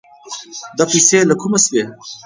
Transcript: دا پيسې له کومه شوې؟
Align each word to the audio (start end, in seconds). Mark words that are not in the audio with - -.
دا 0.77 0.83
پيسې 0.91 1.19
له 1.29 1.35
کومه 1.41 1.59
شوې؟ 1.65 1.83